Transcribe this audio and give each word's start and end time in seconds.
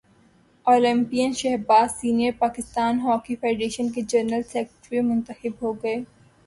Olympian 0.65 1.33
Shahbaz 1.39 1.91
senior 1.99 2.31
Pakistan 2.39 2.99
hockey 2.99 3.35
federation 3.41 3.91
کے 3.93 4.01
general 4.09 4.43
secretary 4.51 5.01
منتخب 5.01 5.61
ہو 5.61 5.73
گئے 5.83 5.97